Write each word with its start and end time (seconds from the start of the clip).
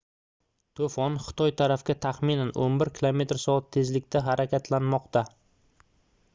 to'fon 0.77 1.17
xitoy 1.25 1.53
tarafga 1.61 1.95
taxminan 2.05 2.51
11 2.63 2.91
km/soat 3.01 3.67
tezlikda 3.77 4.25
harakatlanmoqda 4.29 5.25